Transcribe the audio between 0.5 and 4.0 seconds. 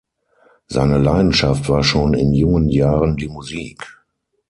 Seine Leidenschaft war schon in jungen Jahren die Musik.